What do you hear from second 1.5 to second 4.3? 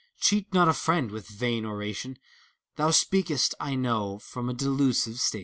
oration: Thou speak'st, I know,